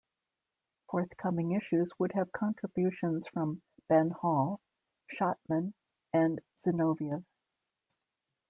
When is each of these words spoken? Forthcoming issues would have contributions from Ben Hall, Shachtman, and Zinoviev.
Forthcoming 0.89 1.51
issues 1.51 1.91
would 1.99 2.13
have 2.13 2.31
contributions 2.31 3.27
from 3.27 3.61
Ben 3.87 4.09
Hall, 4.09 4.59
Shachtman, 5.15 5.73
and 6.11 6.41
Zinoviev. 6.65 7.23